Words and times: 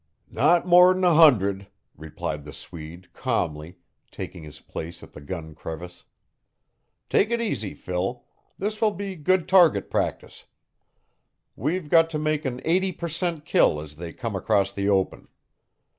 "Not 0.31 0.65
more'n 0.65 1.03
a 1.03 1.13
hundred," 1.13 1.67
replied 1.95 2.43
the 2.43 2.53
Swede 2.53 3.13
calmly, 3.13 3.77
taking 4.09 4.41
his 4.41 4.59
place 4.59 5.03
at 5.03 5.13
the 5.13 5.21
gun 5.21 5.53
crevice. 5.53 6.05
"Take 7.07 7.29
it 7.29 7.39
easy, 7.39 7.75
Phil. 7.75 8.25
This 8.57 8.81
will 8.81 8.89
be 8.93 9.15
good 9.15 9.47
target 9.47 9.91
practice. 9.91 10.45
We've 11.55 11.87
got 11.87 12.09
to 12.09 12.17
make 12.17 12.45
an 12.45 12.61
eighty 12.65 12.91
percent 12.91 13.45
kill 13.45 13.79
as 13.79 13.97
they 13.97 14.11
come 14.11 14.35
across 14.35 14.71
the 14.71 14.89
open. 14.89 15.27